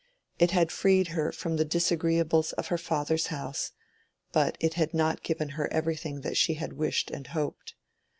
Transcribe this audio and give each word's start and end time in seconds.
It 0.39 0.49
had 0.49 0.71
freed 0.71 1.09
her 1.09 1.31
from 1.31 1.57
the 1.57 1.63
disagreeables 1.63 2.53
of 2.53 2.69
her 2.69 2.77
father's 2.79 3.27
house, 3.27 3.71
but 4.31 4.57
it 4.59 4.73
had 4.73 4.95
not 4.95 5.21
given 5.21 5.49
her 5.49 5.71
everything 5.71 6.21
that 6.21 6.37
she 6.37 6.55
had 6.55 6.73
wished 6.73 7.11
and 7.11 7.27
hoped. 7.27 7.75